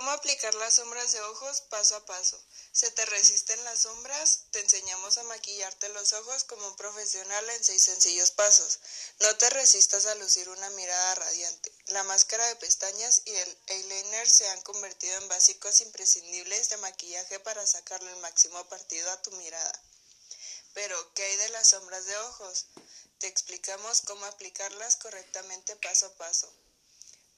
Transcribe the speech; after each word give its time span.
¿Cómo 0.00 0.12
aplicar 0.12 0.54
las 0.54 0.76
sombras 0.76 1.12
de 1.12 1.20
ojos 1.20 1.60
paso 1.68 1.94
a 1.94 2.06
paso? 2.06 2.42
¿Se 2.72 2.90
te 2.90 3.04
resisten 3.04 3.62
las 3.64 3.80
sombras? 3.80 4.44
Te 4.50 4.60
enseñamos 4.60 5.18
a 5.18 5.22
maquillarte 5.24 5.90
los 5.90 6.14
ojos 6.14 6.44
como 6.44 6.66
un 6.68 6.76
profesional 6.76 7.50
en 7.50 7.62
seis 7.62 7.82
sencillos 7.82 8.30
pasos. 8.30 8.78
No 9.20 9.36
te 9.36 9.50
resistas 9.50 10.06
a 10.06 10.14
lucir 10.14 10.48
una 10.48 10.70
mirada 10.70 11.16
radiante. 11.16 11.70
La 11.88 12.02
máscara 12.04 12.46
de 12.46 12.56
pestañas 12.56 13.20
y 13.26 13.32
el 13.32 13.58
eyeliner 13.66 14.30
se 14.30 14.48
han 14.48 14.62
convertido 14.62 15.18
en 15.18 15.28
básicos 15.28 15.82
imprescindibles 15.82 16.70
de 16.70 16.78
maquillaje 16.78 17.38
para 17.40 17.66
sacarle 17.66 18.10
el 18.10 18.20
máximo 18.20 18.66
partido 18.70 19.10
a 19.10 19.20
tu 19.20 19.32
mirada. 19.32 19.82
Pero, 20.72 21.12
¿qué 21.12 21.24
hay 21.24 21.36
de 21.36 21.50
las 21.50 21.68
sombras 21.68 22.06
de 22.06 22.16
ojos? 22.16 22.68
Te 23.18 23.26
explicamos 23.26 24.00
cómo 24.00 24.24
aplicarlas 24.24 24.96
correctamente 24.96 25.76
paso 25.76 26.06
a 26.06 26.14
paso. 26.14 26.50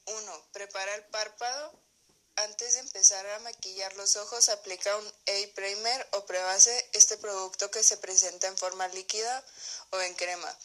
1. 0.06 0.48
Prepara 0.52 0.94
el 0.94 1.04
párpado 1.06 1.82
antes 2.44 2.74
de 2.74 2.80
empezar 2.80 3.24
a 3.26 3.38
maquillar 3.40 3.94
los 3.96 4.16
ojos, 4.16 4.48
aplica 4.48 4.96
un 4.96 5.06
A-Primer 5.06 6.08
o 6.12 6.26
prebase, 6.26 6.88
este 6.92 7.16
producto 7.16 7.70
que 7.70 7.82
se 7.82 7.96
presenta 7.96 8.48
en 8.48 8.56
forma 8.56 8.88
líquida 8.88 9.44
o 9.90 10.00
en 10.00 10.14
crema. 10.14 10.58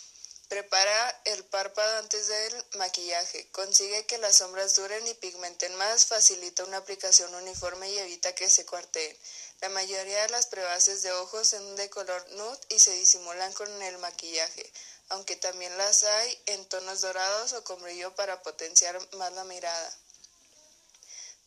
Prepara 0.48 1.21
el 1.26 1.44
párpado 1.45 1.98
antes 1.98 2.27
del 2.27 2.66
maquillaje. 2.76 3.49
Consigue 3.52 4.05
que 4.05 4.18
las 4.18 4.38
sombras 4.38 4.76
duren 4.76 5.05
y 5.05 5.13
pigmenten 5.16 5.76
más, 5.76 6.05
facilita 6.05 6.63
una 6.63 6.77
aplicación 6.77 7.34
uniforme 7.35 7.90
y 7.91 7.99
evita 7.99 8.34
que 8.34 8.49
se 8.49 8.66
cuarteen. 8.66 9.18
La 9.59 9.70
mayoría 9.70 10.21
de 10.21 10.30
las 10.30 10.48
prebases 10.48 11.04
de 11.04 11.12
ojos 11.12 11.49
son 11.49 11.76
de 11.76 11.90
color 11.90 12.26
nude 12.32 12.59
y 12.70 12.80
se 12.80 12.91
disimulan 12.91 13.52
con 13.54 13.82
el 13.82 13.98
maquillaje, 13.98 14.71
aunque 15.09 15.35
también 15.35 15.77
las 15.77 16.04
hay 16.04 16.41
en 16.46 16.66
tonos 16.66 17.02
dorados 17.02 17.54
o 17.54 17.63
con 17.63 17.82
brillo 17.82 18.16
para 18.16 18.41
potenciar 18.41 18.99
más 19.16 19.34
la 19.34 19.44
mirada. 19.44 19.98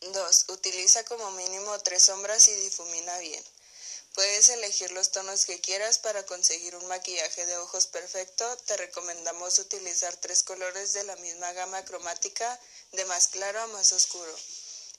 2. 0.01 0.45
Utiliza 0.49 1.05
como 1.05 1.31
mínimo 1.33 1.79
tres 1.81 2.05
sombras 2.05 2.49
y 2.49 2.55
difumina 2.55 3.19
bien. 3.19 3.45
Puedes 4.15 4.49
elegir 4.49 4.91
los 4.93 5.13
tonos 5.13 5.45
que 5.45 5.61
quieras 5.61 5.99
para 5.99 6.27
conseguir 6.27 6.75
un 6.75 6.87
maquillaje 6.87 7.47
de 7.47 7.57
ojos 7.59 7.87
perfecto. 7.87 8.57
Te 8.67 8.77
recomendamos 8.77 9.59
utilizar 9.59 10.17
tres 10.17 10.43
colores 10.43 10.95
de 10.95 11.05
la 11.05 11.17
misma 11.17 11.53
gama 11.53 11.85
cromática 11.85 12.59
de 12.93 13.05
más 13.05 13.29
claro 13.29 13.61
a 13.61 13.67
más 13.69 13.93
oscuro. 13.93 14.35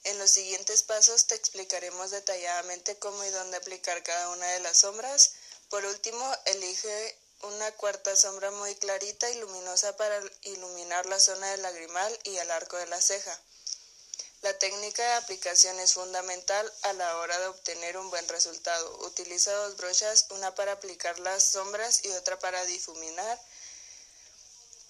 En 0.04 0.18
los 0.18 0.30
siguientes 0.30 0.82
pasos 0.82 1.26
te 1.26 1.34
explicaremos 1.34 2.10
detalladamente 2.10 2.96
cómo 2.98 3.22
y 3.24 3.30
dónde 3.30 3.58
aplicar 3.58 4.02
cada 4.02 4.30
una 4.30 4.46
de 4.52 4.60
las 4.60 4.78
sombras. 4.78 5.32
Por 5.68 5.84
último, 5.84 6.24
elige 6.46 7.16
una 7.42 7.72
cuarta 7.72 8.16
sombra 8.16 8.50
muy 8.50 8.74
clarita 8.76 9.28
y 9.30 9.34
luminosa 9.38 9.96
para 9.96 10.20
iluminar 10.42 11.06
la 11.06 11.20
zona 11.20 11.50
del 11.50 11.62
lagrimal 11.62 12.18
y 12.24 12.36
el 12.36 12.50
arco 12.50 12.76
de 12.76 12.86
la 12.86 13.00
ceja. 13.00 13.40
La 14.42 14.58
técnica 14.58 15.04
de 15.04 15.12
aplicación 15.12 15.78
es 15.78 15.92
fundamental 15.92 16.72
a 16.82 16.92
la 16.94 17.16
hora 17.18 17.38
de 17.38 17.46
obtener 17.46 17.96
un 17.96 18.10
buen 18.10 18.26
resultado. 18.26 18.98
Utiliza 19.06 19.52
dos 19.52 19.76
brochas, 19.76 20.26
una 20.30 20.52
para 20.56 20.72
aplicar 20.72 21.16
las 21.20 21.44
sombras 21.44 22.04
y 22.04 22.10
otra 22.10 22.40
para 22.40 22.64
difuminar. 22.64 23.40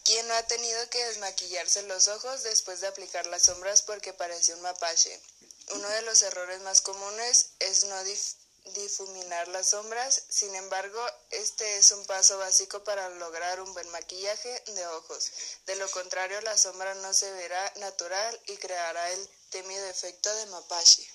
¿Quién 0.04 0.26
no 0.26 0.32
ha 0.34 0.42
tenido 0.46 0.88
que 0.88 1.04
desmaquillarse 1.04 1.82
los 1.82 2.08
ojos 2.08 2.42
después 2.44 2.80
de 2.80 2.86
aplicar 2.86 3.26
las 3.26 3.42
sombras 3.42 3.82
porque 3.82 4.14
parece 4.14 4.54
un 4.54 4.62
mapache? 4.62 5.20
Uno 5.74 5.86
de 5.86 6.00
los 6.02 6.22
errores 6.22 6.62
más 6.62 6.80
comunes 6.80 7.50
es 7.58 7.84
no 7.84 8.04
difuminar 8.74 9.48
las 9.48 9.68
sombras, 9.68 10.22
sin 10.30 10.54
embargo, 10.54 11.04
este 11.30 11.76
es 11.76 11.92
un 11.92 12.06
paso 12.06 12.38
básico 12.38 12.82
para 12.84 13.10
lograr 13.10 13.60
un 13.60 13.74
buen 13.74 13.88
maquillaje 13.90 14.62
de 14.68 14.86
ojos. 14.86 15.30
De 15.66 15.76
lo 15.76 15.90
contrario, 15.90 16.40
la 16.40 16.56
sombra 16.56 16.94
no 16.94 17.12
se 17.12 17.30
verá 17.32 17.70
natural 17.76 18.40
y 18.46 18.56
creará 18.56 19.10
el 19.10 19.28
temido 19.52 19.86
efecto 19.86 20.34
de 20.34 20.46
mapache. 20.46 21.06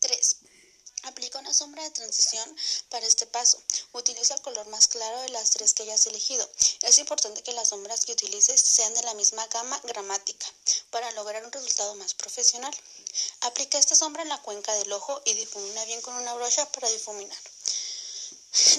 3. 0.00 0.36
Aplica 1.04 1.38
una 1.38 1.54
sombra 1.54 1.84
de 1.84 1.90
transición 1.90 2.56
para 2.90 3.06
este 3.06 3.26
paso. 3.26 3.62
Utiliza 3.92 4.34
el 4.34 4.42
color 4.42 4.66
más 4.68 4.88
claro 4.88 5.20
de 5.20 5.28
las 5.28 5.50
tres 5.50 5.72
que 5.72 5.84
hayas 5.84 6.06
elegido. 6.06 6.48
Es 6.82 6.98
importante 6.98 7.42
que 7.44 7.52
las 7.52 7.68
sombras 7.68 8.04
que 8.04 8.12
utilices 8.12 8.60
sean 8.60 8.92
de 8.94 9.02
la 9.02 9.14
misma 9.14 9.46
gama 9.46 9.80
gramática 9.84 10.46
para 10.90 11.10
lograr 11.12 11.44
un 11.44 11.52
resultado 11.52 11.94
más 11.94 12.14
profesional. 12.14 12.74
Aplica 13.42 13.78
esta 13.78 13.94
sombra 13.94 14.22
en 14.22 14.28
la 14.28 14.42
cuenca 14.42 14.74
del 14.74 14.92
ojo 14.92 15.22
y 15.24 15.34
difumina 15.34 15.84
bien 15.84 16.02
con 16.02 16.14
una 16.14 16.34
brocha 16.34 16.70
para 16.72 16.88
difuminar. 16.88 17.38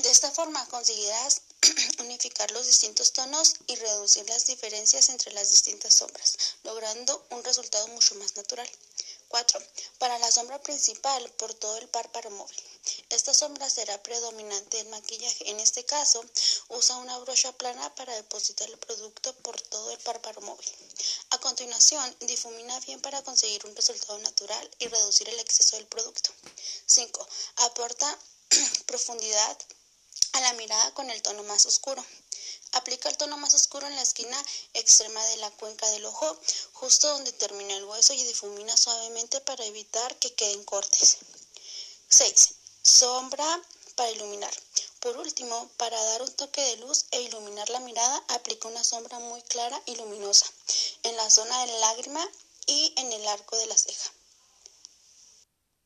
De 0.03 0.11
esta 0.11 0.31
forma 0.31 0.67
conseguirás 0.67 1.41
unificar 1.99 2.51
los 2.51 2.65
distintos 2.67 3.13
tonos 3.13 3.55
y 3.67 3.75
reducir 3.75 4.27
las 4.29 4.45
diferencias 4.45 5.09
entre 5.09 5.31
las 5.33 5.49
distintas 5.49 5.93
sombras, 5.95 6.37
logrando 6.63 7.25
un 7.29 7.43
resultado 7.43 7.87
mucho 7.89 8.15
más 8.15 8.35
natural. 8.35 8.69
4. 9.29 9.59
Para 9.97 10.19
la 10.19 10.31
sombra 10.31 10.61
principal 10.61 11.27
por 11.39 11.53
todo 11.55 11.77
el 11.77 11.87
párpado 11.87 12.29
móvil. 12.29 12.63
Esta 13.09 13.33
sombra 13.33 13.67
será 13.69 14.01
predominante 14.03 14.79
en 14.79 14.89
maquillaje. 14.91 15.49
En 15.49 15.59
este 15.59 15.83
caso, 15.85 16.23
usa 16.69 16.97
una 16.97 17.17
brocha 17.19 17.51
plana 17.53 17.95
para 17.95 18.13
depositar 18.13 18.69
el 18.69 18.77
producto 18.77 19.33
por 19.37 19.59
todo 19.59 19.89
el 19.91 19.97
párpado 19.99 20.41
móvil. 20.41 20.69
A 21.31 21.39
continuación, 21.39 22.15
difumina 22.21 22.79
bien 22.81 23.01
para 23.01 23.23
conseguir 23.23 23.65
un 23.65 23.75
resultado 23.75 24.19
natural 24.19 24.69
y 24.79 24.87
reducir 24.87 25.27
el 25.29 25.39
exceso 25.39 25.77
del 25.77 25.87
producto. 25.87 26.29
5. 26.85 27.27
Aporta 27.55 28.19
profundidad 28.85 29.57
a 30.33 30.41
la 30.41 30.53
mirada 30.53 30.93
con 30.93 31.09
el 31.09 31.21
tono 31.21 31.43
más 31.43 31.65
oscuro. 31.65 32.03
Aplica 32.73 33.09
el 33.09 33.17
tono 33.17 33.37
más 33.37 33.53
oscuro 33.53 33.87
en 33.87 33.95
la 33.95 34.01
esquina 34.01 34.37
extrema 34.73 35.23
de 35.27 35.37
la 35.37 35.51
cuenca 35.51 35.87
del 35.91 36.05
ojo, 36.05 36.37
justo 36.73 37.07
donde 37.09 37.31
termina 37.33 37.75
el 37.75 37.85
hueso 37.85 38.13
y 38.13 38.23
difumina 38.23 38.75
suavemente 38.75 39.41
para 39.41 39.63
evitar 39.65 40.15
que 40.17 40.33
queden 40.33 40.63
cortes. 40.63 41.17
6. 42.09 42.49
Sombra 42.81 43.61
para 43.95 44.11
iluminar. 44.11 44.53
Por 44.99 45.17
último, 45.17 45.69
para 45.77 46.01
dar 46.03 46.21
un 46.21 46.31
toque 46.33 46.61
de 46.61 46.77
luz 46.77 47.05
e 47.11 47.21
iluminar 47.21 47.69
la 47.69 47.79
mirada, 47.79 48.23
aplica 48.29 48.67
una 48.67 48.83
sombra 48.83 49.19
muy 49.19 49.41
clara 49.43 49.81
y 49.85 49.95
luminosa 49.95 50.45
en 51.03 51.15
la 51.15 51.29
zona 51.29 51.59
de 51.61 51.67
la 51.73 51.79
lágrima 51.79 52.27
y 52.65 52.93
en 52.97 53.11
el 53.11 53.27
arco 53.27 53.55
de 53.57 53.67
la 53.67 53.77
ceja. 53.77 54.11